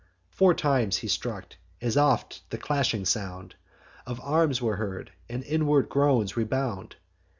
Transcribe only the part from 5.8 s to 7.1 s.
groans rebound.